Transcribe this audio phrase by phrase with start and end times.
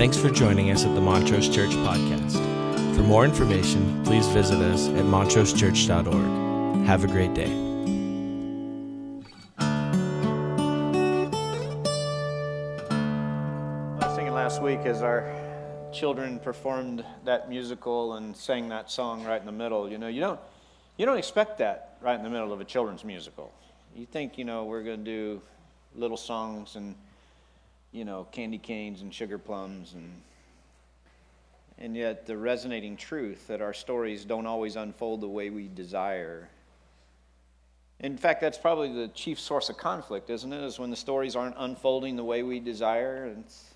[0.00, 2.32] Thanks for joining us at the Montrose Church Podcast.
[2.96, 6.86] For more information, please visit us at montrosechurch.org.
[6.86, 7.50] Have a great day.
[14.14, 15.30] Singing last week as our
[15.92, 19.86] children performed that musical and sang that song right in the middle.
[19.86, 20.40] You know, you don't,
[20.96, 23.52] you don't expect that right in the middle of a children's musical.
[23.94, 25.42] You think, you know, we're going to do
[25.94, 26.94] little songs and,
[27.92, 30.10] you know, candy canes and sugar plums and,
[31.78, 36.48] and yet the resonating truth that our stories don't always unfold the way we desire.
[38.00, 40.64] In fact, that's probably the chief source of conflict, isn't it?
[40.64, 43.34] Is when the stories aren't unfolding the way we desire.
[43.38, 43.74] It's,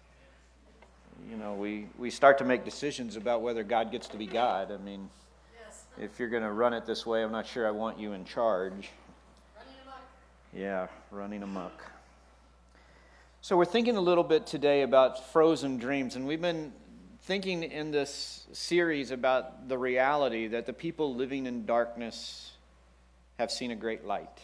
[1.30, 4.72] you know, we, we start to make decisions about whether God gets to be God.
[4.72, 5.10] I mean,
[5.62, 5.84] yes.
[5.98, 8.24] if you're going to run it this way, I'm not sure I want you in
[8.24, 8.90] charge.
[9.56, 10.02] Running amok.
[10.54, 11.84] Yeah, running amok.
[13.44, 16.72] So we're thinking a little bit today about frozen dreams, and we've been
[17.24, 22.52] thinking in this series about the reality that the people living in darkness
[23.38, 24.40] have seen a great light.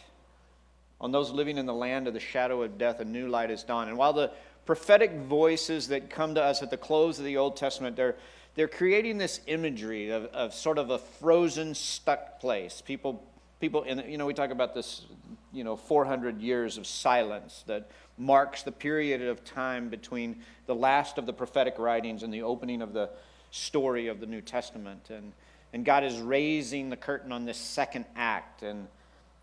[0.99, 3.63] On those living in the land of the shadow of death, a new light has
[3.63, 3.89] dawned.
[3.89, 4.29] And while the
[4.67, 8.17] prophetic voices that come to us at the close of the Old Testament, they're,
[8.53, 12.83] they're creating this imagery of, of sort of a frozen, stuck place.
[12.85, 13.27] People,
[13.59, 15.07] people in, you know, we talk about this,
[15.53, 21.17] you know, 400 years of silence that marks the period of time between the last
[21.17, 23.09] of the prophetic writings and the opening of the
[23.51, 25.09] story of the New Testament.
[25.09, 25.33] And,
[25.73, 28.63] and God is raising the curtain on this second act.
[28.63, 28.87] And,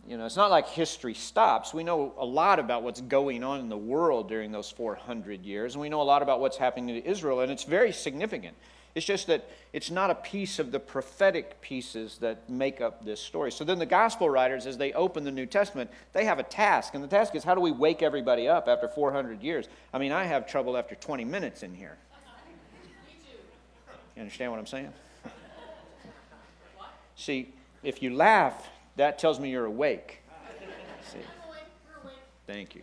[0.07, 1.75] you know, it's not like history stops.
[1.75, 5.75] We know a lot about what's going on in the world during those 400 years,
[5.75, 8.57] and we know a lot about what's happening to Israel, and it's very significant.
[8.95, 13.21] It's just that it's not a piece of the prophetic pieces that make up this
[13.21, 13.53] story.
[13.53, 16.95] So then the gospel writers, as they open the New Testament, they have a task,
[16.95, 19.69] and the task is how do we wake everybody up after 400 years?
[19.93, 21.97] I mean, I have trouble after 20 minutes in here.
[24.17, 24.93] You understand what I'm saying?
[27.15, 27.53] See,
[27.83, 30.23] if you laugh, that tells me you're awake.
[31.13, 31.19] See?
[32.47, 32.83] Thank you.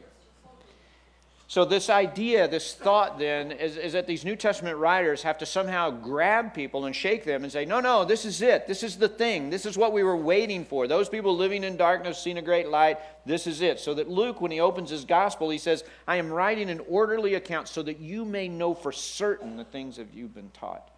[1.56, 5.46] So, this idea, this thought then, is, is, that these New Testament writers have to
[5.46, 8.68] somehow grab people and shake them and say, no, no, this is it.
[8.68, 9.50] This is the thing.
[9.50, 10.86] This is what we were waiting for.
[10.86, 12.98] Those people living in darkness, seen a great light.
[13.26, 13.80] This is it.
[13.80, 17.36] So that Luke, when he opens his gospel, he says, I am writing an orderly
[17.36, 20.92] account so that you may know for certain the things that you've been taught.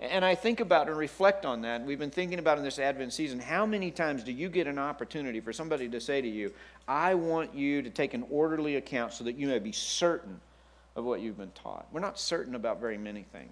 [0.00, 1.84] And I think about and reflect on that.
[1.84, 4.78] We've been thinking about in this Advent season how many times do you get an
[4.78, 6.52] opportunity for somebody to say to you,
[6.86, 10.40] I want you to take an orderly account so that you may be certain
[10.94, 11.86] of what you've been taught?
[11.90, 13.50] We're not certain about very many things.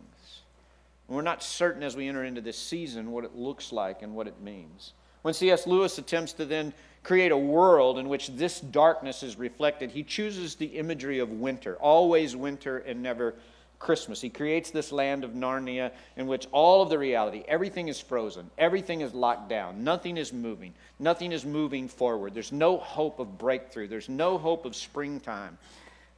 [1.09, 4.28] We're not certain as we enter into this season what it looks like and what
[4.28, 4.93] it means.
[5.23, 5.67] When C.S.
[5.67, 10.55] Lewis attempts to then create a world in which this darkness is reflected, he chooses
[10.55, 13.34] the imagery of winter, always winter and never
[13.79, 14.21] Christmas.
[14.21, 18.51] He creates this land of Narnia in which all of the reality, everything is frozen,
[18.57, 22.35] everything is locked down, nothing is moving, nothing is moving forward.
[22.35, 25.59] There's no hope of breakthrough, there's no hope of springtime.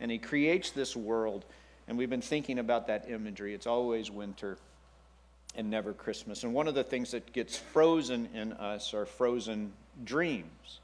[0.01, 1.45] And he creates this world,
[1.89, 3.55] and we've been thinking about that imagery.
[3.55, 4.59] It's always winter
[5.57, 6.45] and never Christmas.
[6.45, 9.73] And one of the things that gets frozen in us are frozen
[10.05, 10.81] dreams.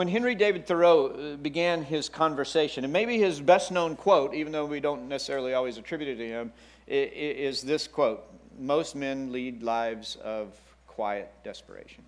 [0.00, 4.50] When Henry David Thoreau uh, began his conversation, and maybe his best known quote, even
[4.50, 6.52] though we don't necessarily always attribute it to him,
[6.86, 8.24] is this quote
[8.58, 12.02] Most men lead lives of quiet desperation.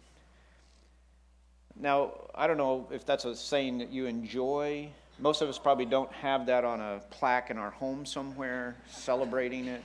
[1.78, 4.88] Now, I don't know if that's a saying that you enjoy.
[5.19, 9.66] Most of us probably don't have that on a plaque in our home somewhere, celebrating
[9.66, 9.82] it.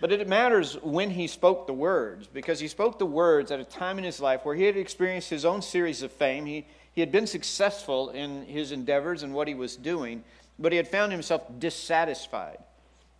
[0.00, 3.64] But it matters when he spoke the words, because he spoke the words at a
[3.64, 6.46] time in his life where he had experienced his own series of fame.
[6.46, 10.22] He, he had been successful in his endeavors and what he was doing,
[10.58, 12.58] but he had found himself dissatisfied.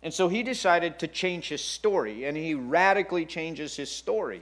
[0.01, 4.41] And so he decided to change his story, and he radically changes his story.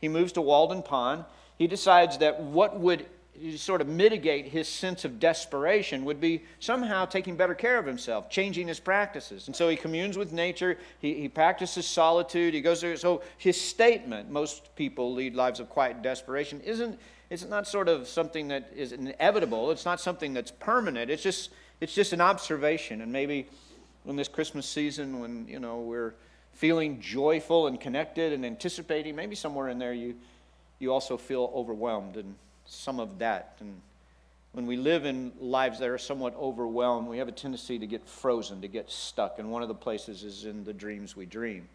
[0.00, 1.26] He moves to Walden Pond.
[1.58, 3.04] He decides that what would
[3.56, 8.30] sort of mitigate his sense of desperation would be somehow taking better care of himself,
[8.30, 9.46] changing his practices.
[9.48, 12.96] And so he communes with nature, he, he practices solitude, he goes there.
[12.96, 16.98] So his statement, most people lead lives of quiet desperation, isn't
[17.30, 19.70] it's not sort of something that is inevitable.
[19.70, 21.10] It's not something that's permanent.
[21.10, 23.00] It's just it's just an observation.
[23.00, 23.48] And maybe
[24.06, 26.14] in this Christmas season when, you know, we're
[26.52, 30.14] feeling joyful and connected and anticipating, maybe somewhere in there you
[30.78, 32.34] you also feel overwhelmed and
[32.66, 33.56] some of that.
[33.60, 33.80] And
[34.52, 38.06] when we live in lives that are somewhat overwhelmed, we have a tendency to get
[38.08, 39.38] frozen, to get stuck.
[39.38, 41.68] And one of the places is in the dreams we dream.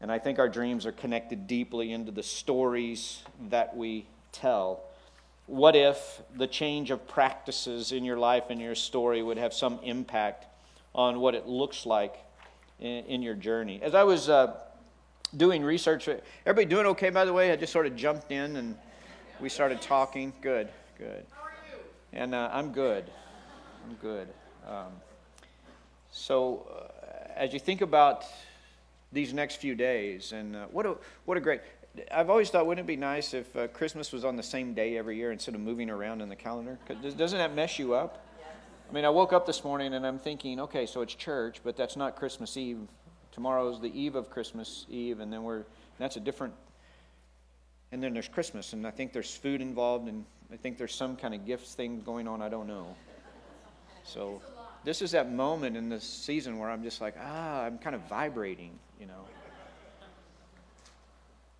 [0.00, 4.82] And I think our dreams are connected deeply into the stories that we tell.
[5.46, 9.78] What if the change of practices in your life and your story would have some
[9.82, 10.46] impact
[10.94, 12.16] on what it looks like
[12.80, 13.80] in, in your journey.
[13.82, 14.54] As I was uh,
[15.36, 16.08] doing research,
[16.46, 17.50] everybody doing okay, by the way?
[17.52, 18.76] I just sort of jumped in and
[19.40, 20.32] we started talking.
[20.40, 20.68] Good,
[20.98, 21.26] good.
[21.30, 21.78] How are you?
[22.12, 23.04] And uh, I'm good.
[23.88, 24.28] I'm good.
[24.66, 24.92] Um,
[26.10, 28.24] so, uh, as you think about
[29.12, 31.60] these next few days, and uh, what a what a great.
[32.10, 34.96] I've always thought, wouldn't it be nice if uh, Christmas was on the same day
[34.96, 36.78] every year instead of moving around in the calendar?
[37.02, 38.24] Doesn't that mess you up?
[38.88, 41.76] I mean, I woke up this morning and I'm thinking, okay, so it's church, but
[41.76, 42.78] that's not Christmas Eve.
[43.30, 45.64] Tomorrow's the eve of Christmas Eve, and then we're
[45.98, 46.54] that's a different.
[47.92, 51.14] And then there's Christmas, and I think there's food involved, and I think there's some
[51.14, 52.40] kind of gifts thing going on.
[52.40, 52.96] I don't know.
[54.04, 54.40] So
[54.82, 58.02] this is that moment in this season where I'm just like, ah, I'm kind of
[58.08, 59.26] vibrating, you know.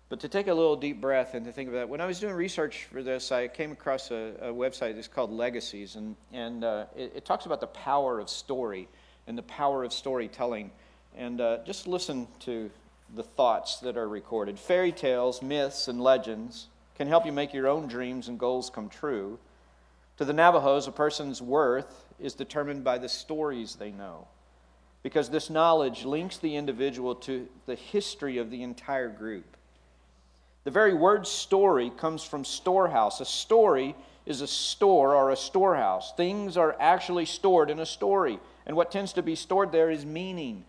[0.09, 2.19] But to take a little deep breath and to think about that, when I was
[2.19, 6.63] doing research for this, I came across a, a website that's called Legacies, and, and
[6.63, 8.87] uh, it, it, talks about the power of story
[9.25, 10.69] and the power of storytelling.
[11.15, 12.69] And uh, just listen to
[13.13, 14.59] the thoughts that are recorded.
[14.59, 18.89] Fairy tales, myths, and legends can help you make your own dreams and goals come
[18.89, 19.39] true.
[20.17, 24.27] To the Navajos, a person's worth is determined by the stories they know,
[25.01, 29.57] because this knowledge links the individual to the history of the entire group.
[30.63, 33.19] The very word story comes from storehouse.
[33.19, 33.95] A story
[34.25, 36.13] is a store or a storehouse.
[36.15, 38.39] Things are actually stored in a story.
[38.65, 40.63] And what tends to be stored there is meaning.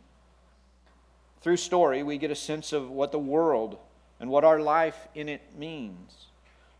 [1.45, 3.77] Through story, we get a sense of what the world
[4.19, 6.29] and what our life in it means.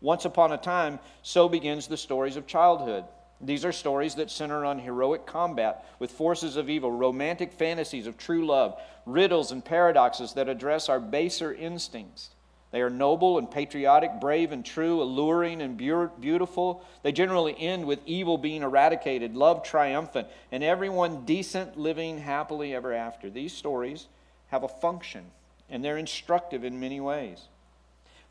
[0.01, 3.03] Once upon a time, so begins the stories of childhood.
[3.39, 8.17] These are stories that center on heroic combat with forces of evil, romantic fantasies of
[8.17, 12.31] true love, riddles and paradoxes that address our baser instincts.
[12.71, 16.83] They are noble and patriotic, brave and true, alluring and beautiful.
[17.03, 22.93] They generally end with evil being eradicated, love triumphant, and everyone decent living happily ever
[22.93, 23.29] after.
[23.29, 24.07] These stories
[24.55, 25.25] have a function,
[25.69, 27.41] and they're instructive in many ways.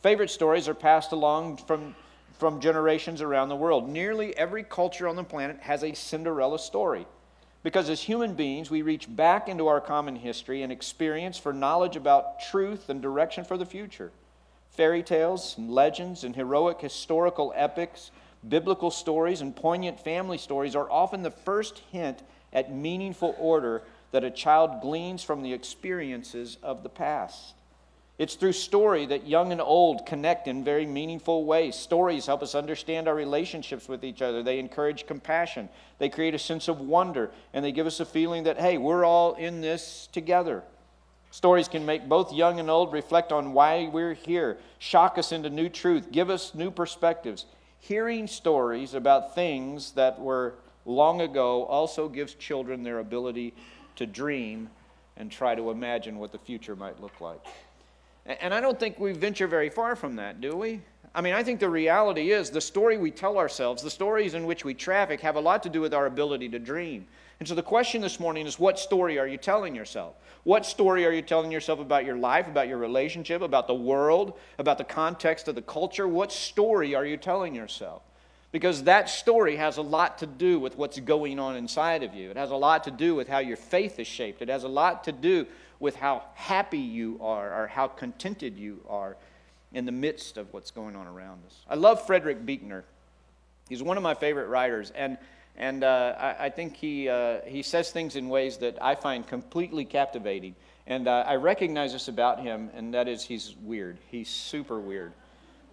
[0.03, 1.95] Favorite stories are passed along from,
[2.39, 3.91] from generations around the world.
[3.91, 7.07] Nearly every culture on the planet has a Cinderella story.
[7.63, 11.95] Because as human beings, we reach back into our common history and experience for knowledge
[11.95, 14.11] about truth and direction for the future.
[14.71, 18.11] Fairy tales and legends and heroic historical epics,
[18.49, 23.83] biblical stories, and poignant family stories are often the first hint at meaningful order
[24.15, 27.55] that a child gleans from the experiences of the past.
[28.17, 31.75] It's through story that young and old connect in very meaningful ways.
[31.75, 34.41] Stories help us understand our relationships with each other.
[34.41, 35.69] They encourage compassion.
[35.99, 39.05] They create a sense of wonder, and they give us a feeling that, hey, we're
[39.05, 40.63] all in this together.
[41.33, 45.51] Stories can make both young and old reflect on why we're here, shock us into
[45.51, 47.47] new truth, give us new perspectives.
[47.81, 50.55] Hearing stories about things that were
[50.87, 53.55] long ago also gives children their ability
[53.97, 54.69] to dream
[55.17, 57.45] and try to imagine what the future might look like.
[58.27, 60.81] And I don't think we venture very far from that, do we?
[61.15, 64.47] I mean, I think the reality is the story we tell ourselves, the stories in
[64.47, 67.07] which we traffic, have a lot to do with our ability to dream.
[67.39, 70.15] And so the question this morning is what story are you telling yourself?
[70.43, 74.39] What story are you telling yourself about your life, about your relationship, about the world,
[74.59, 76.09] about the context of the culture?
[76.09, 78.03] What story are you telling yourself?
[78.55, 82.31] Because that story has a lot to do with what's going on inside of you.
[82.31, 84.43] It has a lot to do with how your faith is shaped.
[84.43, 85.47] It has a lot to do
[85.81, 89.17] with how happy you are or how contented you are
[89.73, 91.63] in the midst of what's going on around us.
[91.69, 92.85] I love Frederick Buechner.
[93.69, 94.93] He's one of my favorite writers.
[94.95, 95.19] And
[95.57, 99.27] and uh, I, I, think he, uh, he says things in ways that I find
[99.27, 100.55] completely captivating.
[100.87, 103.99] And uh, I recognize this about him, and that is he's weird.
[104.13, 105.13] He's super weird.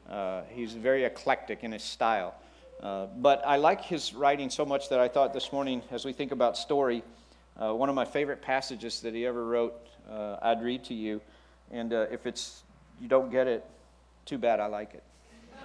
[0.09, 2.33] Uh, he's very eclectic in his style.
[2.81, 6.13] Uh, but I like his writing so much that I thought this morning, as we
[6.13, 7.03] think about story,
[7.61, 9.75] uh, one of my favorite passages that he ever wrote,
[10.09, 11.21] I'd read to you.
[11.69, 12.63] And if it's
[12.99, 13.65] you don't get it,
[14.25, 14.59] too bad.
[14.59, 15.03] I like it.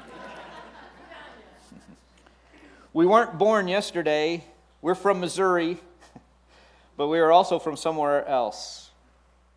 [2.93, 4.43] We weren't born yesterday.
[4.81, 5.77] We're from Missouri,
[6.97, 8.91] but we are also from somewhere else.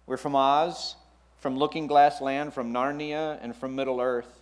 [0.08, 0.96] We're from Oz,
[1.38, 4.39] from Looking Glass Land, from Narnia, and from Middle Earth.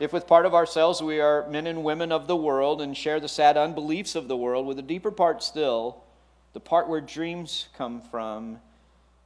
[0.00, 3.20] If with part of ourselves we are men and women of the world and share
[3.20, 6.02] the sad unbeliefs of the world, with a deeper part still,
[6.52, 8.58] the part where dreams come from,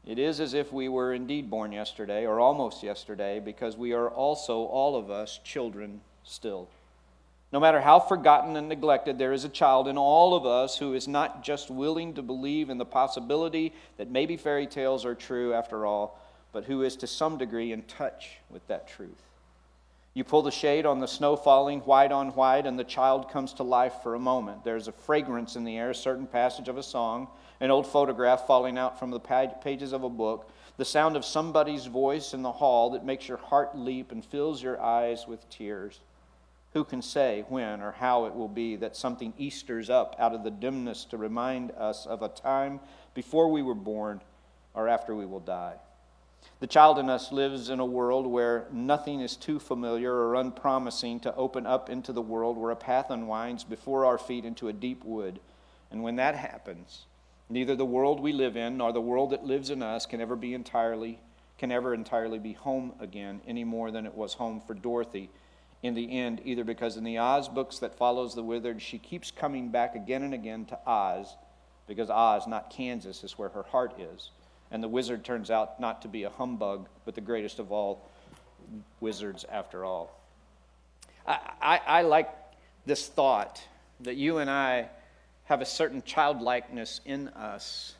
[0.07, 4.11] it is as if we were indeed born yesterday, or almost yesterday, because we are
[4.11, 6.69] also, all of us, children still.
[7.51, 10.93] No matter how forgotten and neglected, there is a child in all of us who
[10.93, 15.55] is not just willing to believe in the possibility that maybe fairy tales are true
[15.55, 16.21] after all,
[16.53, 19.23] but who is to some degree in touch with that truth.
[20.19, 23.53] You pull the shade on the snow falling white on white, and the child comes
[23.53, 24.65] to life for a moment.
[24.65, 27.29] There's a fragrance in the air, a certain passage of a song,
[27.61, 31.87] an old photograph falling out from the pages of a book, the sound of somebody's
[31.87, 36.01] voice in the hall that makes your heart leap and fills your eyes with tears.
[36.73, 40.43] Who can say when or how it will be that something Easters up out of
[40.43, 42.81] the dimness to remind us of a time
[43.15, 44.21] before we were born
[44.75, 45.77] or after we will die?
[46.61, 51.21] The child in us lives in a world where nothing is too familiar or unpromising
[51.21, 54.73] to open up into the world where a path unwinds before our feet into a
[54.73, 55.39] deep wood.
[55.93, 57.07] And when that happens,
[57.49, 60.35] neither the world we live in nor the world that lives in us can ever
[60.35, 61.21] be entirely
[61.59, 65.29] can ever entirely be home again any more than it was home for Dorothy
[65.83, 69.31] in the end either because in the Oz books that follows The Wizard she keeps
[69.31, 71.37] coming back again and again to Oz
[71.89, 74.31] because Oz not Kansas is where her heart is
[74.71, 78.11] and the wizard turns out not to be a humbug, but the greatest of all
[79.01, 80.21] wizards after all.
[81.27, 82.29] I, I, I like
[82.87, 83.63] this thought
[84.01, 84.89] that you and I
[85.45, 87.95] have a certain childlikeness in us.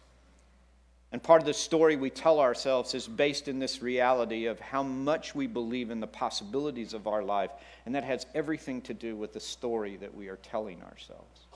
[1.11, 4.83] And part of the story we tell ourselves is based in this reality of how
[4.83, 7.51] much we believe in the possibilities of our life.
[7.87, 11.47] And that has everything to do with the story that we are telling ourselves.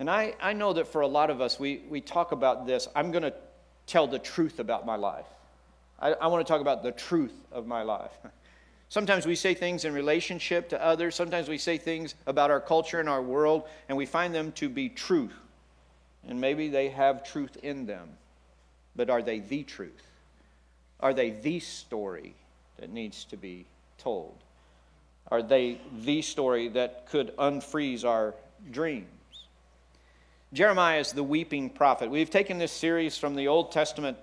[0.00, 2.88] And I, I know that for a lot of us, we, we talk about this.
[2.96, 3.34] I'm going to
[3.90, 5.26] tell the truth about my life.
[5.98, 8.12] I, I want to talk about the truth of my life.
[8.88, 11.14] Sometimes we say things in relationship to others.
[11.14, 14.68] Sometimes we say things about our culture and our world, and we find them to
[14.68, 15.34] be truth.
[16.26, 18.08] And maybe they have truth in them.
[18.96, 20.06] But are they the truth?
[20.98, 22.34] Are they the story
[22.78, 23.66] that needs to be
[23.98, 24.36] told?
[25.30, 28.34] Are they the story that could unfreeze our
[28.70, 29.19] dreams?
[30.52, 32.10] Jeremiah is the weeping prophet.
[32.10, 34.18] We've taken this series from the Old Testament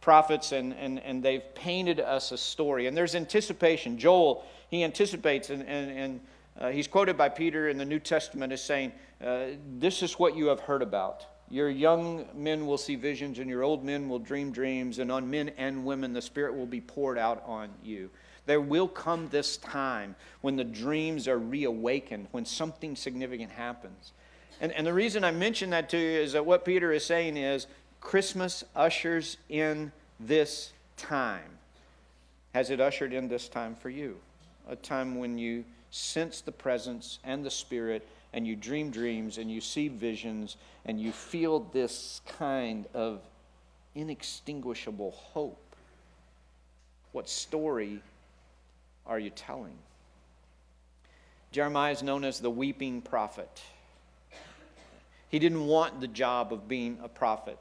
[0.00, 2.86] prophets and, and, and they've painted us a story.
[2.86, 3.98] And there's anticipation.
[3.98, 6.20] Joel, he anticipates, and, and, and
[6.60, 9.46] uh, he's quoted by Peter in the New Testament as saying, uh,
[9.78, 11.26] This is what you have heard about.
[11.50, 15.28] Your young men will see visions, and your old men will dream dreams, and on
[15.28, 18.10] men and women the Spirit will be poured out on you.
[18.46, 24.12] There will come this time when the dreams are reawakened, when something significant happens.
[24.60, 27.36] And, and the reason I mention that to you is that what Peter is saying
[27.36, 27.66] is
[28.00, 31.58] Christmas ushers in this time.
[32.54, 34.16] Has it ushered in this time for you?
[34.68, 39.50] A time when you sense the presence and the Spirit, and you dream dreams, and
[39.50, 40.56] you see visions,
[40.86, 43.20] and you feel this kind of
[43.94, 45.76] inextinguishable hope.
[47.12, 48.00] What story
[49.06, 49.76] are you telling?
[51.52, 53.62] Jeremiah is known as the weeping prophet.
[55.34, 57.58] He didn't want the job of being a prophet.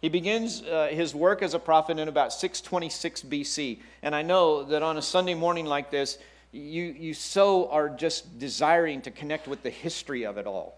[0.00, 3.78] He begins uh, his work as a prophet in about 626 BC.
[4.02, 6.18] And I know that on a Sunday morning like this,
[6.50, 10.76] you, you so are just desiring to connect with the history of it all.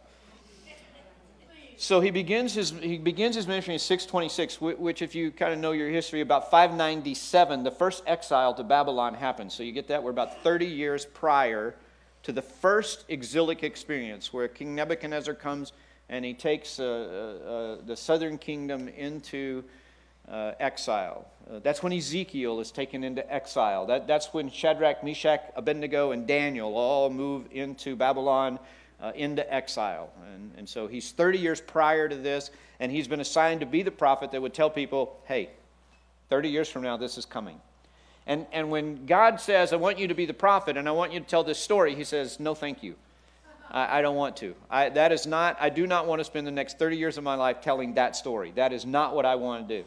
[1.79, 5.61] So he begins his, he begins his ministry in 626, which, if you kind of
[5.61, 9.55] know your history, about 597, the first exile to Babylon happens.
[9.55, 10.03] So you get that?
[10.03, 11.75] We're about 30 years prior
[12.25, 15.73] to the first exilic experience where King Nebuchadnezzar comes
[16.09, 19.65] and he takes uh, uh, uh, the southern kingdom into
[20.29, 21.27] uh, exile.
[21.51, 23.87] Uh, that's when Ezekiel is taken into exile.
[23.87, 28.59] That, that's when Shadrach, Meshach, Abednego, and Daniel all move into Babylon
[29.03, 30.11] uh, into exile.
[30.35, 33.83] And, and so he's 30 years prior to this, and he's been assigned to be
[33.83, 35.51] the prophet that would tell people, hey,
[36.31, 37.61] 30 years from now, this is coming.
[38.27, 41.13] And, and when God says, I want you to be the prophet and I want
[41.13, 42.95] you to tell this story, he says, no, thank you.
[43.71, 44.55] I, I don't want to.
[44.71, 47.25] I, that is not, I do not want to spend the next 30 years of
[47.25, 48.53] my life telling that story.
[48.57, 49.85] That is not what I want to do.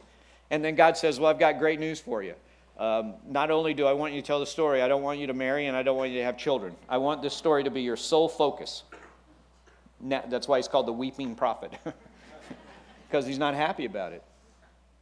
[0.50, 2.34] And then God says, Well, I've got great news for you.
[2.77, 5.27] Um, not only do I want you to tell the story, I don't want you
[5.27, 6.75] to marry and I don't want you to have children.
[6.88, 8.84] I want this story to be your sole focus.
[10.01, 11.74] That's why he's called the weeping prophet,
[13.07, 14.24] because he's not happy about it.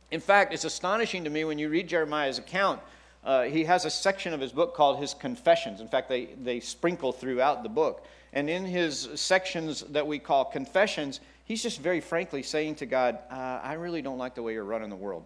[0.10, 2.80] In fact, it's astonishing to me when you read Jeremiah's account.
[3.26, 5.82] Uh, he has a section of his book called his Confessions.
[5.82, 8.06] In fact, they, they sprinkle throughout the book.
[8.36, 13.18] And in his sections that we call confessions, he's just very frankly saying to God,
[13.32, 15.24] uh, I really don't like the way you're running the world.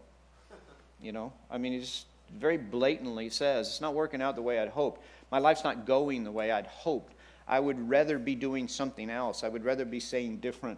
[1.02, 2.06] You know, I mean, he just
[2.38, 5.02] very blatantly says, It's not working out the way I'd hoped.
[5.32, 7.14] My life's not going the way I'd hoped.
[7.48, 9.44] I would rather be doing something else.
[9.44, 10.78] I would rather be saying different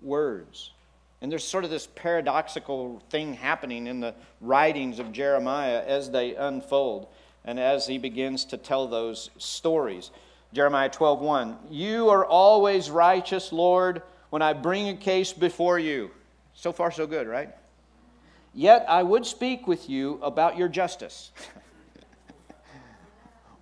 [0.00, 0.70] words.
[1.20, 6.36] And there's sort of this paradoxical thing happening in the writings of Jeremiah as they
[6.36, 7.08] unfold
[7.44, 10.12] and as he begins to tell those stories.
[10.52, 11.56] Jeremiah 12:1.
[11.70, 16.10] You are always righteous, Lord, when I bring a case before you.
[16.54, 17.54] So far, so good, right?
[18.54, 21.30] Yet I would speak with you about your justice.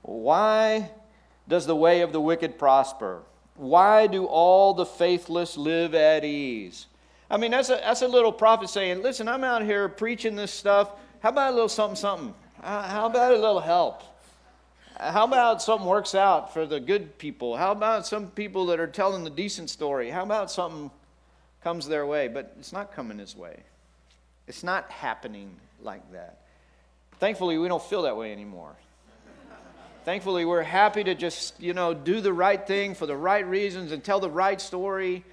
[0.03, 0.91] Why
[1.49, 3.23] does the way of the wicked prosper?
[3.57, 6.87] Why do all the faithless live at ease?
[7.29, 10.53] I mean, that's a, that's a little prophet saying, Listen, I'm out here preaching this
[10.53, 10.93] stuff.
[11.21, 12.35] How about a little something, something?
[12.63, 14.03] How about a little help?
[14.99, 17.57] How about something works out for the good people?
[17.57, 20.11] How about some people that are telling the decent story?
[20.11, 20.91] How about something
[21.63, 22.29] comes their way?
[22.29, 23.61] But it's not coming his way.
[24.47, 26.39] It's not happening like that.
[27.19, 28.75] Thankfully, we don't feel that way anymore.
[30.05, 33.93] Thankfully, we're happy to just, you know, do the right thing for the right reasons
[33.93, 35.25] and tell the right story,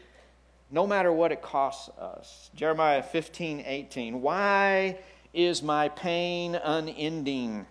[0.71, 2.49] no matter what it costs us.
[2.55, 4.21] Jeremiah 15, 18.
[4.21, 4.97] Why
[5.31, 7.67] is my pain unending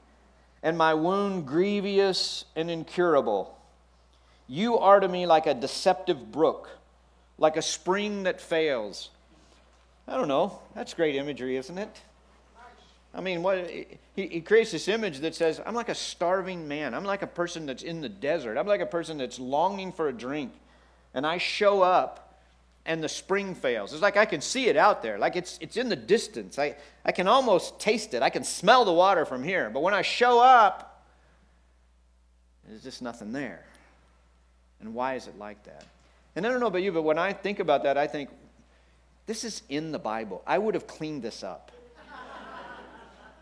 [0.62, 3.58] and my wound grievous and incurable?
[4.48, 6.68] You are to me like a deceptive brook,
[7.38, 9.10] like a spring that fails.
[10.06, 10.60] I don't know.
[10.74, 12.00] That's great imagery, isn't it?
[13.14, 16.94] I mean, what he, he creates this image that says, I'm like a starving man.
[16.94, 18.56] I'm like a person that's in the desert.
[18.56, 20.52] I'm like a person that's longing for a drink.
[21.14, 22.31] And I show up
[22.84, 23.92] and the spring fails.
[23.92, 25.18] It's like I can see it out there.
[25.18, 26.58] Like it's, it's in the distance.
[26.58, 28.22] I, I can almost taste it.
[28.22, 29.70] I can smell the water from here.
[29.70, 31.04] But when I show up,
[32.66, 33.64] there's just nothing there.
[34.80, 35.84] And why is it like that?
[36.34, 38.30] And I don't know about you, but when I think about that, I think,
[39.26, 40.42] this is in the Bible.
[40.46, 41.70] I would have cleaned this up.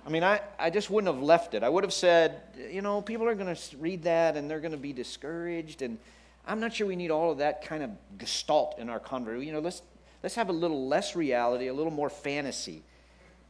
[0.06, 1.62] I mean, I, I just wouldn't have left it.
[1.62, 4.72] I would have said, you know, people are going to read that and they're going
[4.72, 5.82] to be discouraged.
[5.82, 5.98] And
[6.46, 9.46] I'm not sure we need all of that kind of gestalt in our conversation.
[9.46, 9.82] You know, let's,
[10.22, 12.82] let's have a little less reality, a little more fantasy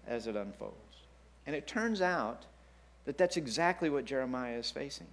[0.06, 0.76] as it unfolds.
[1.47, 2.44] And it turns out
[3.04, 5.06] that that's exactly what Jeremiah is facing.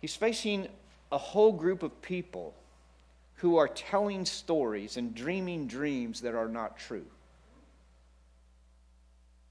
[0.00, 0.68] He's facing
[1.12, 2.54] a whole group of people
[3.36, 7.06] who are telling stories and dreaming dreams that are not true.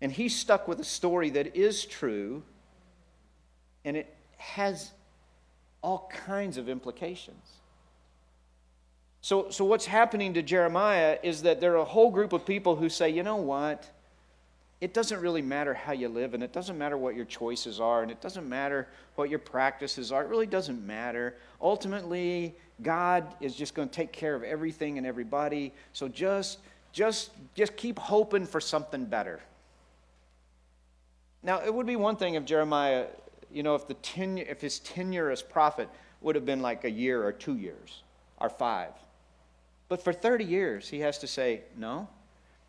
[0.02, 2.44] And he's stuck with a story that is true,
[3.86, 4.92] and it has
[5.84, 7.52] all kinds of implications.
[9.22, 12.76] So, so what's happening to Jeremiah is that there are a whole group of people
[12.76, 13.90] who say, you know what?
[14.82, 18.02] It doesn't really matter how you live, and it doesn't matter what your choices are,
[18.02, 20.24] and it doesn't matter what your practices are.
[20.24, 21.38] It really doesn't matter.
[21.62, 25.72] Ultimately, God is just going to take care of everything and everybody.
[25.94, 26.60] So just,
[26.92, 29.40] just, just keep hoping for something better.
[31.44, 33.06] Now, it would be one thing if Jeremiah,
[33.54, 35.90] you know, if, the tenure, if his tenure as prophet
[36.22, 38.04] would have been like a year or two years
[38.40, 38.92] or five.
[39.90, 42.08] But for 30 years, he has to say, no,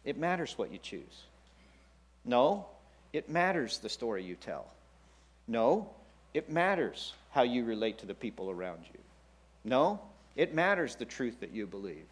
[0.05, 1.25] it matters what you choose.
[2.25, 2.67] No,
[3.13, 4.67] it matters the story you tell.
[5.47, 5.89] No,
[6.33, 8.99] it matters how you relate to the people around you.
[9.65, 10.01] No,
[10.37, 12.07] it matters the truth that you believe.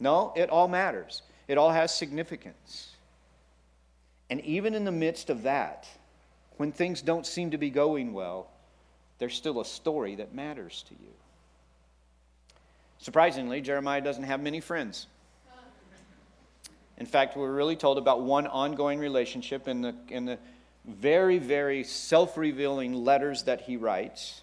[0.00, 1.22] No, it all matters.
[1.48, 2.96] It all has significance.
[4.30, 5.86] And even in the midst of that,
[6.56, 8.48] when things don't seem to be going well,
[9.18, 11.12] there's still a story that matters to you.
[12.98, 15.06] Surprisingly, Jeremiah doesn't have many friends.
[16.98, 20.38] In fact, we're really told about one ongoing relationship in the, in the
[20.86, 24.42] very, very self revealing letters that he writes.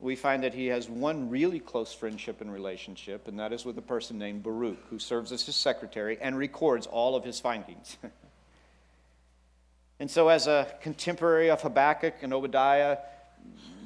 [0.00, 3.76] We find that he has one really close friendship and relationship, and that is with
[3.78, 7.96] a person named Baruch, who serves as his secretary and records all of his findings.
[10.00, 12.98] And so, as a contemporary of Habakkuk and Obadiah,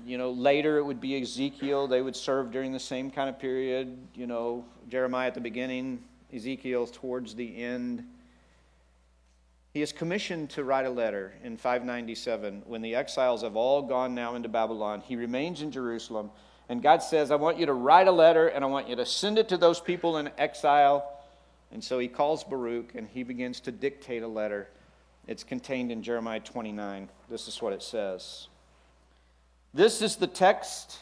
[0.07, 1.87] you know, later it would be Ezekiel.
[1.87, 3.97] They would serve during the same kind of period.
[4.15, 6.03] You know, Jeremiah at the beginning,
[6.35, 8.05] Ezekiel towards the end.
[9.73, 14.15] He is commissioned to write a letter in 597 when the exiles have all gone
[14.15, 15.01] now into Babylon.
[15.01, 16.31] He remains in Jerusalem,
[16.69, 19.07] and God says, I want you to write a letter and I want you to
[19.07, 21.21] send it to those people in exile.
[21.71, 24.69] And so he calls Baruch and he begins to dictate a letter
[25.27, 27.09] it's contained in Jeremiah 29.
[27.31, 28.49] This is what it says.
[29.75, 30.99] This is the text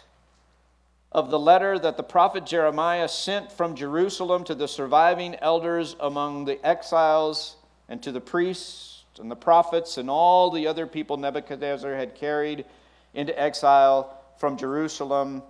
[1.13, 6.45] of the letter that the prophet Jeremiah sent from Jerusalem to the surviving elders among
[6.45, 7.57] the exiles
[7.89, 12.65] and to the priests and the prophets and all the other people Nebuchadnezzar had carried
[13.13, 15.43] into exile from Jerusalem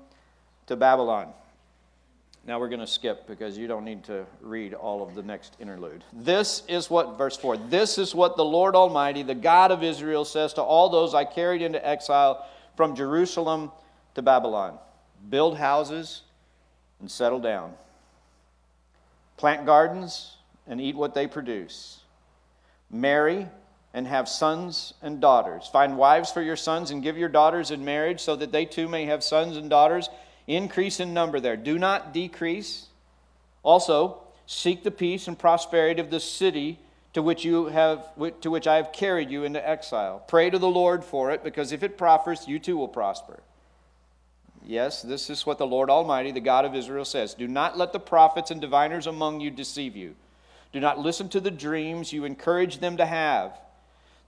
[0.67, 1.33] to Babylon.
[2.47, 5.57] Now we're going to skip because you don't need to read all of the next
[5.61, 6.03] interlude.
[6.13, 10.25] This is what, verse 4, this is what the Lord Almighty, the God of Israel,
[10.25, 13.71] says to all those I carried into exile from Jerusalem
[14.15, 14.79] to Babylon
[15.29, 16.23] build houses
[16.99, 17.75] and settle down,
[19.37, 22.01] plant gardens and eat what they produce,
[22.91, 23.47] marry
[23.93, 25.69] and have sons and daughters.
[25.71, 28.89] Find wives for your sons and give your daughters in marriage so that they too
[28.89, 30.09] may have sons and daughters
[30.47, 31.57] Increase in number there.
[31.57, 32.87] Do not decrease.
[33.63, 36.79] Also, seek the peace and prosperity of the city
[37.13, 38.07] to which you have
[38.41, 40.23] to which I have carried you into exile.
[40.29, 43.41] Pray to the Lord for it, because if it prospers, you too will prosper.
[44.65, 47.35] Yes, this is what the Lord Almighty, the God of Israel, says.
[47.35, 50.15] Do not let the prophets and diviners among you deceive you.
[50.73, 53.59] Do not listen to the dreams you encourage them to have.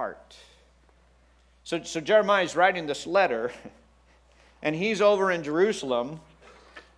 [0.00, 0.34] heart.
[1.62, 3.52] So, so Jeremiah is writing this letter,
[4.62, 6.20] and he's over in Jerusalem,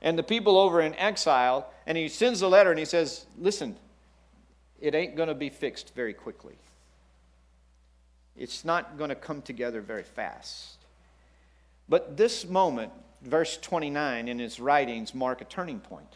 [0.00, 3.74] and the people over in exile, and he sends the letter and he says, Listen,
[4.80, 6.54] it ain't going to be fixed very quickly.
[8.36, 10.76] It's not going to come together very fast.
[11.88, 16.14] But this moment, verse 29 in his writings, mark a turning point.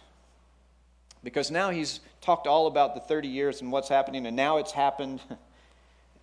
[1.25, 4.70] Because now he's talked all about the 30 years and what's happening, and now it's
[4.70, 5.20] happened.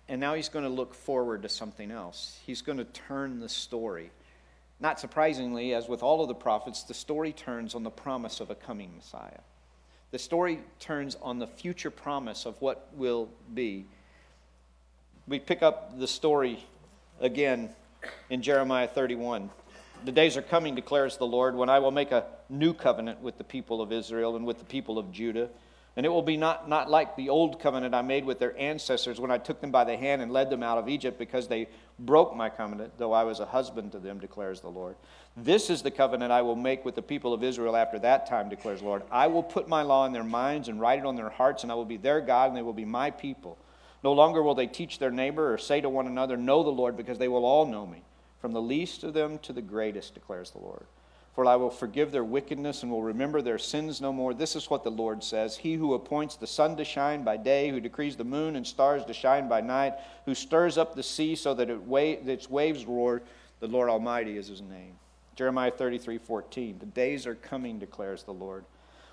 [0.08, 2.38] And now he's going to look forward to something else.
[2.46, 4.10] He's going to turn the story.
[4.80, 8.50] Not surprisingly, as with all of the prophets, the story turns on the promise of
[8.50, 9.40] a coming Messiah.
[10.10, 13.86] The story turns on the future promise of what will be.
[15.26, 16.62] We pick up the story
[17.20, 17.70] again
[18.28, 19.48] in Jeremiah 31.
[20.04, 23.38] The days are coming, declares the Lord, when I will make a new covenant with
[23.38, 25.48] the people of Israel and with the people of Judah
[25.96, 29.20] and it will be not, not like the old covenant I made with their ancestors
[29.20, 31.68] when I took them by the hand and led them out of Egypt because they
[32.00, 34.96] broke my covenant, though I was a husband to them, declares the Lord.
[35.36, 38.48] This is the covenant I will make with the people of Israel after that time,
[38.48, 39.02] declares the Lord.
[39.10, 41.70] I will put my law in their minds and write it on their hearts, and
[41.70, 43.56] I will be their God, and they will be my people.
[44.02, 46.96] No longer will they teach their neighbor or say to one another, Know the Lord,
[46.96, 48.02] because they will all know me,
[48.40, 50.86] from the least of them to the greatest, declares the Lord.
[51.34, 54.34] For I will forgive their wickedness and will remember their sins no more.
[54.34, 57.70] This is what the Lord says He who appoints the sun to shine by day,
[57.70, 59.94] who decrees the moon and stars to shine by night,
[60.26, 63.22] who stirs up the sea so that it wa- its waves roar,
[63.58, 64.94] the Lord Almighty is his name.
[65.34, 66.78] Jeremiah 33 14.
[66.78, 68.64] The days are coming, declares the Lord,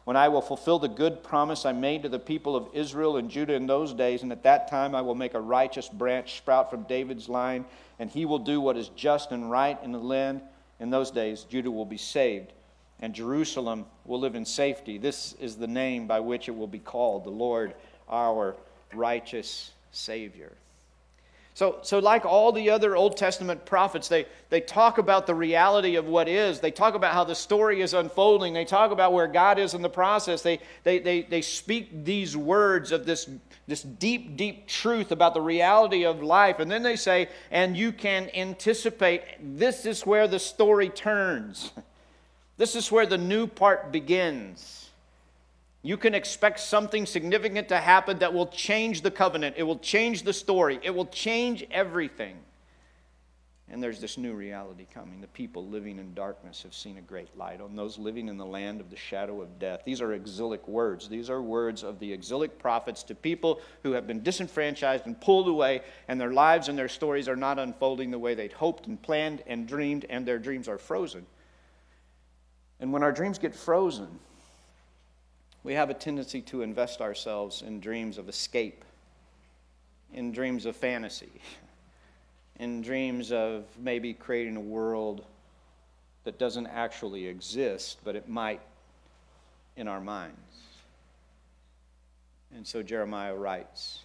[0.03, 3.31] when I will fulfill the good promise I made to the people of Israel and
[3.31, 6.69] Judah in those days, and at that time I will make a righteous branch sprout
[6.69, 7.65] from David's line,
[7.97, 10.41] and he will do what is just and right in the land
[10.81, 12.51] in those days, Judah will be saved,
[12.99, 14.97] and Jerusalem will live in safety.
[14.97, 17.75] This is the name by which it will be called the Lord,
[18.09, 18.55] our
[18.91, 20.51] righteous Savior.
[21.53, 25.95] So, so like all the other Old Testament prophets, they, they talk about the reality
[25.95, 26.61] of what is.
[26.61, 28.53] They talk about how the story is unfolding.
[28.53, 30.41] They talk about where God is in the process.
[30.41, 33.29] They, they, they, they speak these words of this,
[33.67, 36.59] this deep, deep truth about the reality of life.
[36.59, 41.71] And then they say, and you can anticipate this is where the story turns.
[42.57, 44.90] This is where the new part begins.
[45.83, 49.55] You can expect something significant to happen that will change the covenant.
[49.57, 50.79] It will change the story.
[50.83, 52.37] It will change everything.
[53.67, 55.21] And there's this new reality coming.
[55.21, 57.61] The people living in darkness have seen a great light.
[57.61, 59.81] On those living in the land of the shadow of death.
[59.85, 61.07] These are exilic words.
[61.07, 65.47] These are words of the exilic prophets to people who have been disenfranchised and pulled
[65.47, 69.01] away, and their lives and their stories are not unfolding the way they'd hoped and
[69.01, 71.25] planned and dreamed, and their dreams are frozen.
[72.81, 74.19] And when our dreams get frozen,
[75.63, 78.83] we have a tendency to invest ourselves in dreams of escape,
[80.13, 81.29] in dreams of fantasy,
[82.59, 85.23] in dreams of maybe creating a world
[86.23, 88.61] that doesn't actually exist, but it might
[89.75, 90.37] in our minds.
[92.55, 93.99] And so Jeremiah writes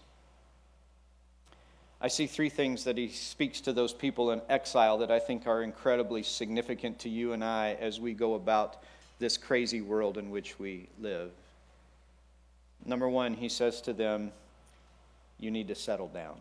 [2.01, 5.47] I see three things that he speaks to those people in exile that I think
[5.47, 8.83] are incredibly significant to you and I as we go about
[9.19, 11.31] this crazy world in which we live.
[12.87, 14.31] Number one, he says to them,
[15.39, 16.37] You need to settle down.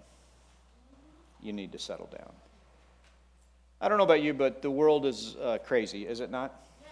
[1.41, 2.31] You need to settle down.
[3.81, 6.53] I don't know about you, but the world is uh, crazy, is it not?
[6.81, 6.91] Yes.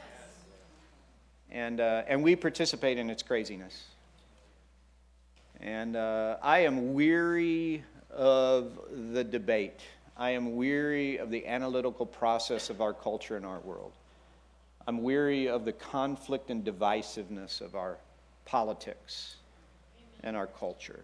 [1.51, 3.85] And, uh, and we participate in its craziness.
[5.61, 8.71] And uh, I am weary of
[9.13, 9.79] the debate.
[10.17, 13.93] I am weary of the analytical process of our culture and our world.
[14.87, 17.97] I'm weary of the conflict and divisiveness of our
[18.45, 19.37] politics
[20.23, 21.03] and our culture.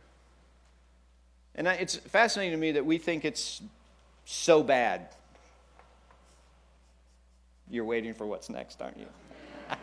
[1.56, 3.62] And it's fascinating to me that we think it's
[4.26, 5.10] so bad.
[7.70, 9.08] You're waiting for what's next, aren't you?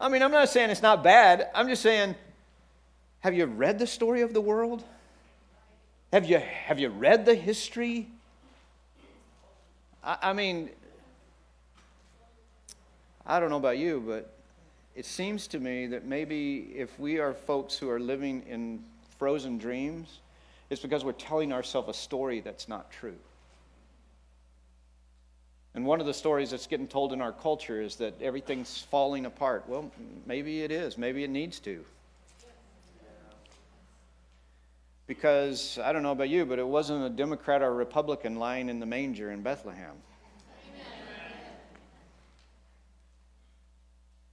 [0.00, 1.50] I mean, I'm not saying it's not bad.
[1.54, 2.14] I'm just saying
[3.20, 4.82] Have you read the story of the world?
[6.12, 8.08] Have you, have you read the history?
[10.02, 10.70] I, I mean,
[13.26, 14.35] I don't know about you, but
[14.96, 18.82] it seems to me that maybe if we are folks who are living in
[19.18, 20.20] frozen dreams,
[20.70, 23.18] it's because we're telling ourselves a story that's not true.
[25.74, 29.26] And one of the stories that's getting told in our culture is that everything's falling
[29.26, 29.64] apart.
[29.68, 29.90] Well,
[30.24, 30.96] maybe it is.
[30.96, 31.84] Maybe it needs to.
[35.06, 38.80] Because I don't know about you, but it wasn't a Democrat or Republican lying in
[38.80, 39.92] the manger in Bethlehem.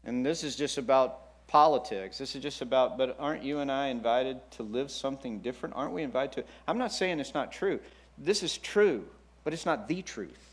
[0.06, 2.18] And this is just about politics.
[2.18, 5.76] This is just about, but aren't you and I invited to live something different?
[5.76, 6.50] Aren't we invited to?
[6.68, 7.80] I'm not saying it's not true.
[8.18, 9.06] This is true,
[9.44, 10.50] but it's not the truth.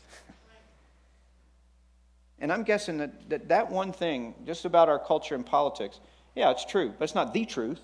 [2.39, 5.99] And I'm guessing that, that that one thing, just about our culture and politics,
[6.35, 7.81] yeah, it's true, but it's not the truth.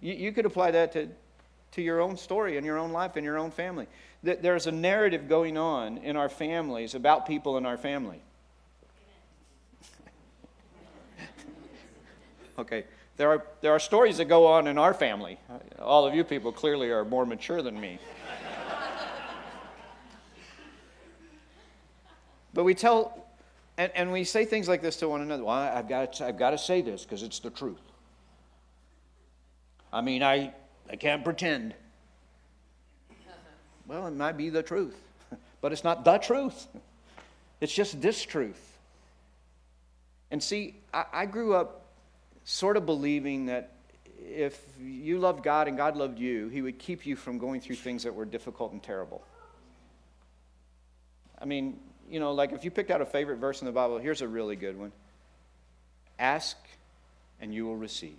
[0.00, 1.08] You, you could apply that to,
[1.72, 3.86] to your own story and your own life and your own family.
[4.22, 8.20] There's a narrative going on in our families about people in our family.
[12.60, 12.84] Okay,
[13.16, 15.38] there are, there are stories that go on in our family.
[15.78, 17.98] All of you people clearly are more mature than me.
[22.52, 23.26] But we tell,
[23.78, 25.44] and, and we say things like this to one another.
[25.44, 27.80] Well, I've got to, I've got to say this because it's the truth.
[29.92, 30.52] I mean, I,
[30.88, 31.74] I can't pretend.
[33.86, 34.96] Well, it might be the truth,
[35.60, 36.66] but it's not the truth.
[37.60, 38.78] It's just this truth.
[40.30, 41.79] And see, I, I grew up
[42.50, 43.70] sort of believing that
[44.18, 47.76] if you loved God and God loved you, He would keep you from going through
[47.76, 49.22] things that were difficult and terrible.
[51.38, 53.98] I mean, you know, like if you picked out a favorite verse in the Bible,
[53.98, 54.90] here's a really good one
[56.18, 56.56] Ask
[57.40, 58.18] and you will receive.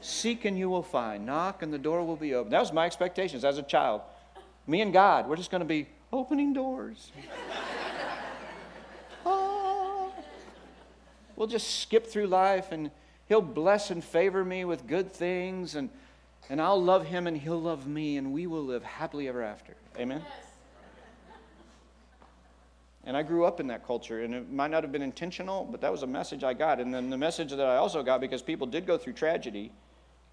[0.00, 1.26] Seek and you will find.
[1.26, 2.50] Knock and the door will be open.
[2.50, 4.00] That was my expectations as a child.
[4.66, 7.10] Me and God, we're just going to be opening doors.
[11.42, 12.92] We'll just skip through life and
[13.26, 15.90] He'll bless and favor me with good things and,
[16.48, 19.74] and I'll love Him and He'll love me and we will live happily ever after.
[19.98, 20.22] Amen?
[20.24, 21.34] Yes.
[23.02, 25.80] And I grew up in that culture, and it might not have been intentional, but
[25.80, 26.78] that was a message I got.
[26.78, 29.72] And then the message that I also got, because people did go through tragedy,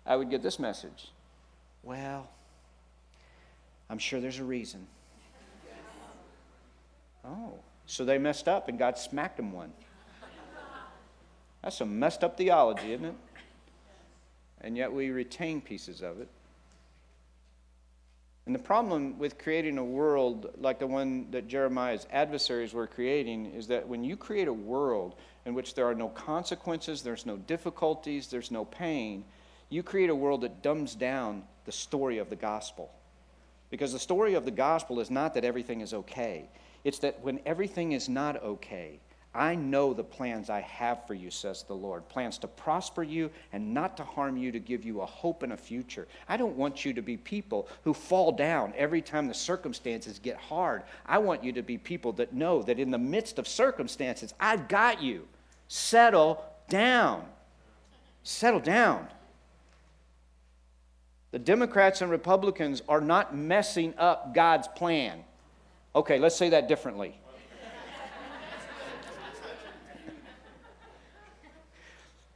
[0.06, 1.10] I would get this message
[1.82, 2.30] Well,
[3.90, 4.86] I'm sure there's a reason.
[7.26, 7.54] Oh,
[7.88, 9.74] so they messed up and God smacked them one.
[11.62, 13.16] That's some messed up theology, isn't it?
[14.62, 16.28] And yet we retain pieces of it.
[18.46, 23.54] And the problem with creating a world like the one that Jeremiah's adversaries were creating
[23.54, 27.38] is that when you create a world in which there are no consequences, there's no
[27.38, 29.24] difficulties, there's no pain,
[29.70, 32.90] you create a world that dumbs down the story of the gospel.
[33.70, 36.50] Because the story of the gospel is not that everything is okay,
[36.84, 39.00] it's that when everything is not okay,
[39.34, 43.30] I know the plans I have for you, says the Lord plans to prosper you
[43.54, 46.08] and not to harm you, to give you a hope and a future.
[46.28, 50.38] I don't want you to be people who fall down every time the circumstances get
[50.38, 50.82] hard.
[51.06, 54.68] I want you to be people that know that in the midst of circumstances, I've
[54.68, 55.28] got you.
[55.68, 57.24] Settle down.
[58.24, 59.08] Settle down.
[61.32, 65.24] The Democrats and Republicans are not messing up God's plan.
[65.96, 67.20] Okay, let's say that differently.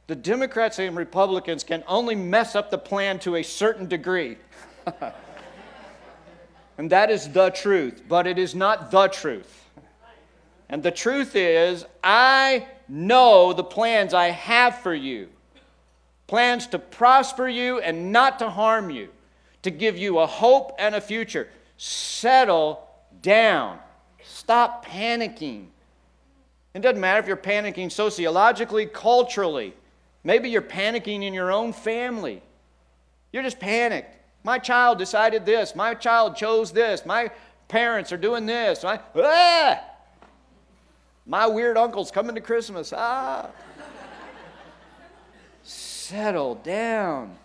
[0.06, 4.36] The Democrats and Republicans can only mess up the plan to a certain degree.
[6.78, 9.64] and that is the truth, but it is not the truth.
[10.68, 15.28] And the truth is, I know the plans I have for you
[16.26, 19.08] plans to prosper you and not to harm you,
[19.62, 21.48] to give you a hope and a future.
[21.76, 22.88] Settle
[23.22, 23.78] down.
[24.22, 25.66] Stop panicking.
[26.72, 29.74] It doesn't matter if you're panicking sociologically, culturally.
[30.24, 32.42] Maybe you're panicking in your own family.
[33.32, 34.16] You're just panicked.
[34.42, 35.76] My child decided this.
[35.76, 37.04] My child chose this.
[37.04, 37.30] My
[37.68, 38.82] parents are doing this.
[38.82, 39.82] My, ah!
[41.26, 42.92] My weird uncle's coming to Christmas.
[42.94, 43.50] Ah!
[45.62, 47.36] settle down.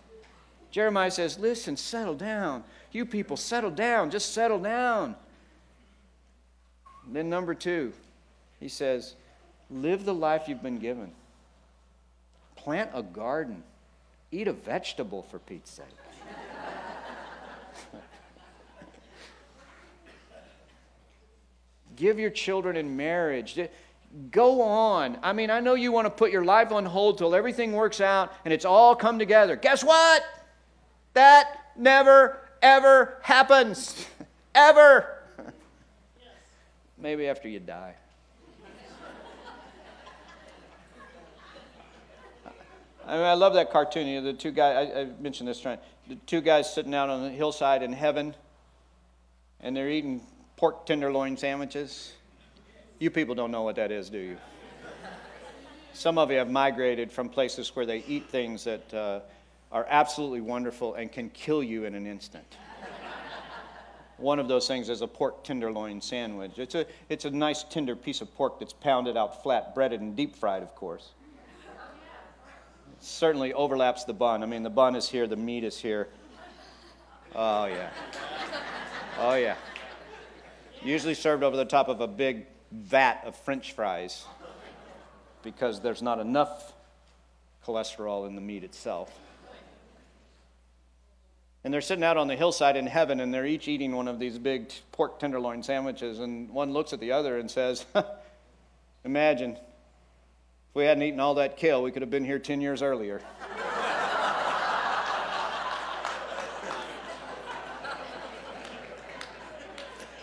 [0.71, 2.63] Jeremiah says, Listen, settle down.
[2.91, 4.11] You people, settle down.
[4.11, 5.15] Just settle down.
[7.05, 7.93] And then, number two,
[8.59, 9.15] he says,
[9.71, 11.11] Live the life you've been given.
[12.69, 13.63] Plant a garden.
[14.31, 15.85] Eat a vegetable, for Pete's sake.
[21.95, 23.59] Give your children in marriage.
[24.29, 25.17] Go on.
[25.23, 27.99] I mean, I know you want to put your life on hold till everything works
[27.99, 29.55] out and it's all come together.
[29.55, 30.21] Guess what?
[31.15, 34.05] That never, ever happens.
[34.53, 35.23] ever.
[36.99, 37.95] Maybe after you die.
[43.09, 44.05] I, mean, I love that cartoon.
[44.05, 47.09] You know, the two guys, I, I mentioned this trying, the two guys sitting out
[47.09, 48.35] on the hillside in heaven,
[49.61, 50.21] and they're eating
[50.57, 52.13] pork tenderloin sandwiches.
[52.99, 54.37] You people don't know what that is, do you?
[55.93, 59.21] Some of you have migrated from places where they eat things that uh,
[59.71, 62.57] are absolutely wonderful and can kill you in an instant.
[64.17, 66.59] One of those things is a pork tenderloin sandwich.
[66.59, 70.15] It's a, it's a nice tender piece of pork that's pounded out flat, breaded, and
[70.15, 71.13] deep fried, of course.
[73.01, 74.43] Certainly overlaps the bun.
[74.43, 76.09] I mean, the bun is here, the meat is here.
[77.35, 77.89] Oh, yeah.
[79.19, 79.55] Oh, yeah.
[80.83, 84.25] Usually served over the top of a big vat of french fries
[85.43, 86.73] because there's not enough
[87.65, 89.17] cholesterol in the meat itself.
[91.63, 94.19] And they're sitting out on the hillside in heaven and they're each eating one of
[94.19, 96.19] these big pork tenderloin sandwiches.
[96.19, 97.85] And one looks at the other and says,
[99.03, 99.57] Imagine
[100.79, 103.19] we hadn't eaten all that kale, we could have been here 10 years earlier.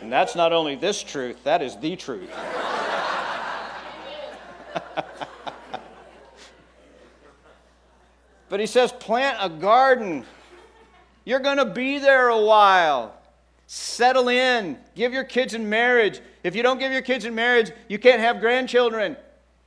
[0.00, 2.30] and that's not only this truth, that is the truth.
[8.48, 10.24] but he says, Plant a garden
[11.26, 13.14] you're going to be there a while.
[13.66, 14.78] Settle in.
[14.94, 16.20] Give your kids in marriage.
[16.44, 19.16] If you don't give your kids in marriage, you can't have grandchildren.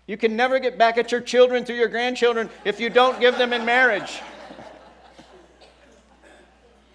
[0.09, 3.37] You can never get back at your children through your grandchildren if you don't give
[3.37, 4.21] them in marriage.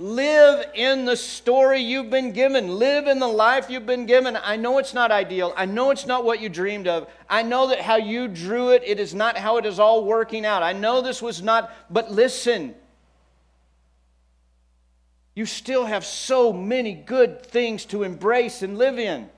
[0.01, 2.77] Live in the story you've been given.
[2.77, 4.37] Live in the life you've been given.
[4.43, 5.55] I know it's not ideal.
[5.57, 7.07] I know it's not what you dreamed of.
[7.31, 10.45] I know that how you drew it, it is not how it is all working
[10.45, 10.65] out.
[10.65, 12.75] I know this was not, but listen.
[15.37, 19.31] You still have so many good things to embrace and live in.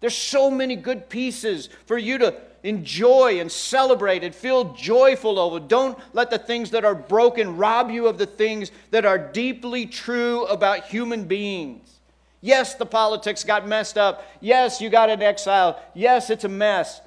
[0.00, 5.60] There's so many good pieces for you to enjoy and celebrate and feel joyful over.
[5.60, 9.86] Don't let the things that are broken rob you of the things that are deeply
[9.86, 12.00] true about human beings.
[12.40, 14.26] Yes, the politics got messed up.
[14.40, 15.80] Yes, you got in exile.
[15.94, 17.00] Yes, it's a mess.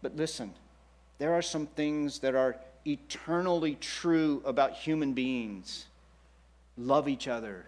[0.00, 0.52] But listen,
[1.18, 5.86] there are some things that are eternally true about human beings
[6.78, 7.66] love each other,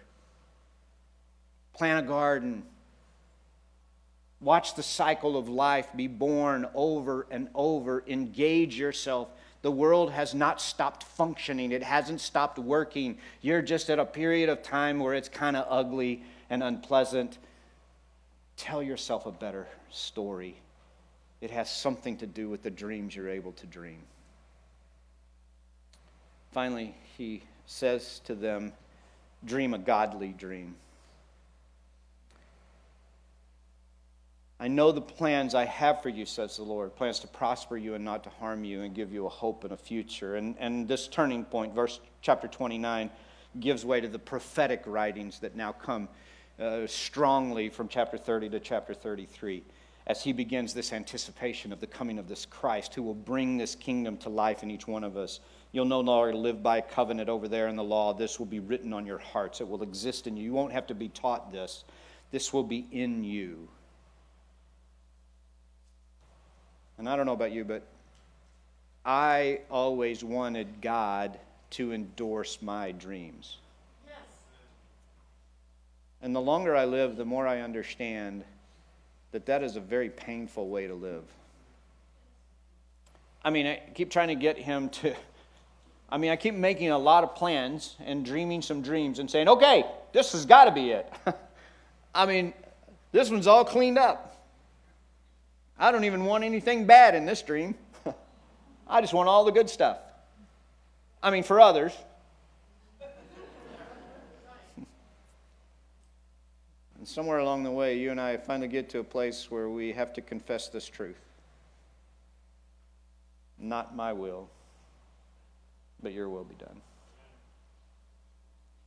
[1.73, 2.63] plant a garden,
[4.41, 9.29] watch the cycle of life be born over and over, engage yourself.
[9.61, 13.17] The world has not stopped functioning, it hasn't stopped working.
[13.41, 17.37] You're just at a period of time where it's kind of ugly and unpleasant.
[18.57, 20.55] Tell yourself a better story.
[21.41, 23.99] It has something to do with the dreams you're able to dream.
[26.51, 28.71] Finally, he says to them,
[29.43, 30.75] dream a godly dream.
[34.65, 37.93] I know the plans I have for you, says the Lord plans to prosper you
[37.93, 40.37] and not to harm you and give you a hope and a future.
[40.37, 43.11] And, and this turning point, verse chapter 29,
[43.59, 46.09] gives way to the prophetic writings that now come
[46.59, 49.61] uh, strongly from chapter 30 to chapter 33
[50.07, 53.75] as he begins this anticipation of the coming of this Christ who will bring this
[53.75, 55.41] kingdom to life in each one of us.
[55.73, 58.15] You'll no longer live by a covenant over there in the law.
[58.15, 59.61] This will be written on your hearts.
[59.61, 60.43] It will exist in you.
[60.45, 61.83] You won't have to be taught this.
[62.31, 63.69] This will be in you.
[66.97, 67.83] And I don't know about you, but
[69.05, 71.37] I always wanted God
[71.71, 73.57] to endorse my dreams.
[74.05, 74.15] Yes.
[76.21, 78.43] And the longer I live, the more I understand
[79.31, 81.23] that that is a very painful way to live.
[83.43, 85.15] I mean, I keep trying to get him to
[86.09, 89.49] I mean, I keep making a lot of plans and dreaming some dreams and saying,
[89.49, 91.11] okay, this has got to be it.
[92.15, 92.53] I mean,
[93.11, 94.34] this one's all cleaned up.
[95.77, 97.75] I don't even want anything bad in this dream.
[98.87, 99.97] I just want all the good stuff.
[101.21, 101.91] I mean, for others.
[104.77, 104.87] and
[107.03, 110.13] somewhere along the way, you and I finally get to a place where we have
[110.13, 111.19] to confess this truth.
[113.59, 114.49] Not my will,
[116.01, 116.81] but your will be done.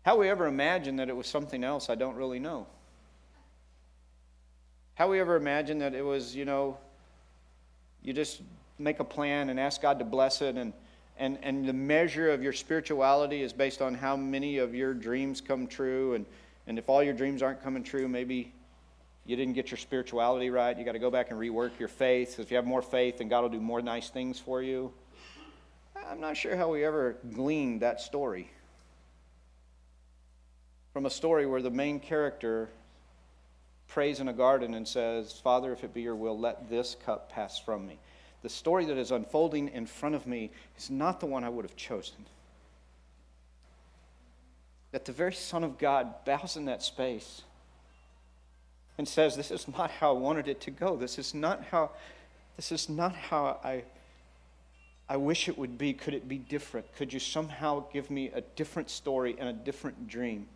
[0.04, 2.66] How we ever imagined that it was something else, I don't really know.
[4.98, 6.76] How we ever imagined that it was, you know,
[8.02, 8.42] you just
[8.80, 10.72] make a plan and ask God to bless it, and,
[11.16, 15.40] and, and the measure of your spirituality is based on how many of your dreams
[15.40, 16.14] come true.
[16.14, 16.26] And,
[16.66, 18.52] and if all your dreams aren't coming true, maybe
[19.24, 20.76] you didn't get your spirituality right.
[20.76, 22.40] You got to go back and rework your faith.
[22.40, 24.92] If you have more faith, then God will do more nice things for you.
[26.10, 28.50] I'm not sure how we ever gleaned that story.
[30.92, 32.68] From a story where the main character
[33.88, 37.32] prays in a garden and says, Father, if it be your will, let this cup
[37.32, 37.98] pass from me.
[38.42, 41.64] The story that is unfolding in front of me is not the one I would
[41.64, 42.26] have chosen.
[44.92, 47.42] That the very Son of God bows in that space
[48.96, 50.96] and says, This is not how I wanted it to go.
[50.96, 51.90] This is not how,
[52.56, 53.84] this is not how I,
[55.08, 55.92] I wish it would be.
[55.92, 56.94] Could it be different?
[56.94, 60.46] Could you somehow give me a different story and a different dream?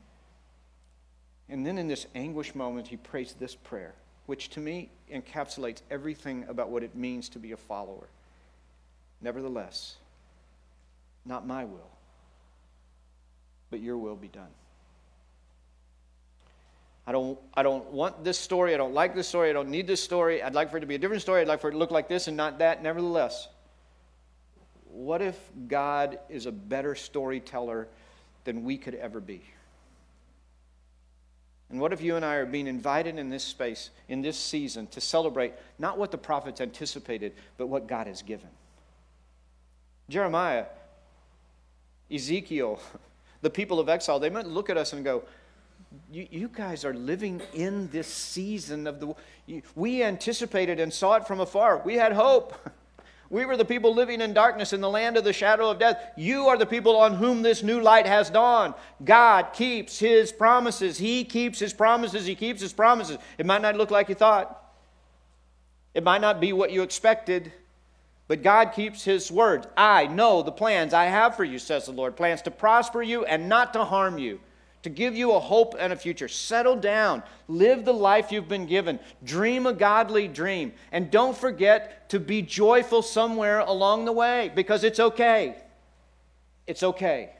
[1.52, 3.92] And then in this anguish moment, he prays this prayer,
[4.24, 8.08] which to me encapsulates everything about what it means to be a follower.
[9.20, 9.96] Nevertheless,
[11.26, 11.90] not my will,
[13.70, 14.48] but your will be done.
[17.06, 18.72] I don't, I don't want this story.
[18.72, 19.50] I don't like this story.
[19.50, 20.42] I don't need this story.
[20.42, 21.42] I'd like for it to be a different story.
[21.42, 22.82] I'd like for it to look like this and not that.
[22.82, 23.46] Nevertheless,
[24.90, 25.38] what if
[25.68, 27.88] God is a better storyteller
[28.44, 29.42] than we could ever be?
[31.72, 34.86] And what if you and I are being invited in this space, in this season,
[34.88, 38.50] to celebrate not what the prophets anticipated, but what God has given?
[40.10, 40.66] Jeremiah,
[42.12, 42.78] Ezekiel,
[43.40, 45.22] the people of exile, they might look at us and go,
[46.10, 49.14] you, you, guys are living in this season of the.
[49.74, 51.82] we anticipated and saw it from afar.
[51.84, 52.54] We had hope.
[53.32, 56.12] We were the people living in darkness in the land of the shadow of death.
[56.18, 58.74] You are the people on whom this new light has dawned.
[59.02, 60.98] God keeps his promises.
[60.98, 62.26] He keeps his promises.
[62.26, 63.16] He keeps his promises.
[63.38, 64.58] It might not look like you thought,
[65.94, 67.50] it might not be what you expected,
[68.28, 69.66] but God keeps his word.
[69.78, 73.24] I know the plans I have for you, says the Lord plans to prosper you
[73.24, 74.40] and not to harm you
[74.82, 76.28] to give you a hope and a future.
[76.28, 77.22] Settle down.
[77.48, 78.98] Live the life you've been given.
[79.24, 80.72] Dream a godly dream.
[80.90, 85.56] And don't forget to be joyful somewhere along the way because it's okay.
[86.66, 87.30] It's okay.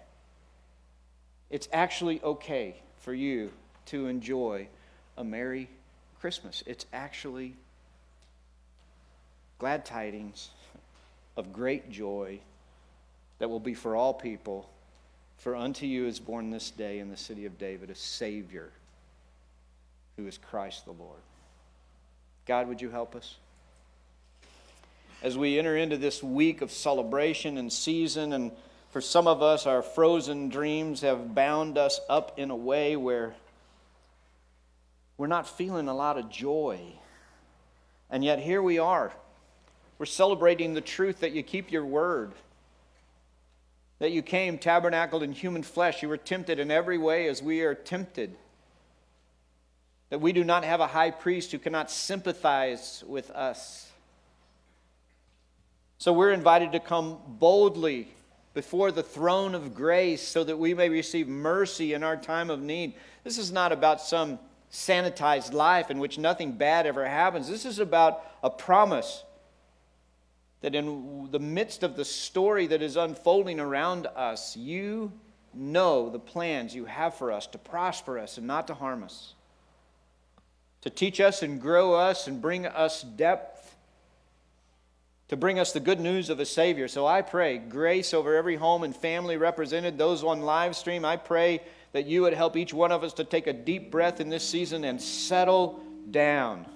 [1.51, 3.53] It's actually okay for you
[3.87, 4.69] to enjoy
[5.19, 5.69] a Merry
[6.21, 6.63] Christmas.
[6.67, 7.57] It's actually
[9.59, 10.51] glad tidings
[11.37, 12.41] of great joy
[13.39, 14.69] that will be for all people
[15.43, 18.71] for unto you is born this day in the city of David a Savior
[20.17, 21.19] who is Christ the Lord.
[22.47, 23.39] God, would you help us?
[25.21, 28.53] As we enter into this week of celebration and season, and
[28.91, 33.35] for some of us, our frozen dreams have bound us up in a way where
[35.19, 36.79] we're not feeling a lot of joy.
[38.11, 39.13] And yet, here we are.
[39.99, 42.31] We're celebrating the truth that you keep your word
[44.03, 46.03] that you came tabernacled in human flesh.
[46.03, 48.35] You were tempted in every way as we are tempted.
[50.11, 53.89] That we do not have a high priest who cannot sympathize with us.
[55.99, 58.09] So we're invited to come boldly
[58.55, 62.61] before the throne of grace so that we may receive mercy in our time of
[62.61, 62.95] need.
[63.23, 64.41] This is not about some
[64.73, 67.49] sanitized life in which nothing bad ever happens.
[67.49, 69.23] This is about a promise
[70.63, 75.13] that in the midst of the story that is unfolding around us, you
[75.53, 79.35] know the plans you have for us to prosper us and not to harm us,
[80.81, 83.77] to teach us and grow us and bring us depth,
[85.29, 86.87] to bring us the good news of a Savior.
[86.87, 91.05] So I pray grace over every home and family represented, those on live stream.
[91.05, 91.61] I pray
[91.91, 94.49] that you would help each one of us to take a deep breath in this
[94.49, 96.67] season and settle down